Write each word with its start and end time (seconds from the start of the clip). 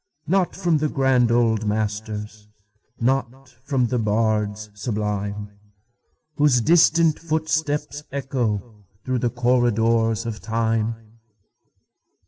Not 0.25 0.55
from 0.55 0.79
the 0.79 0.89
grand 0.89 1.31
old 1.31 1.67
masters, 1.67 2.47
Not 2.99 3.49
from 3.63 3.85
the 3.85 3.99
bards 3.99 4.71
sublime, 4.73 5.51
Whose 6.37 6.59
distant 6.59 7.19
footsteps 7.19 8.01
echoThrough 8.11 8.81
the 9.21 9.29
corridors 9.29 10.25
of 10.25 10.39
Time. 10.41 11.19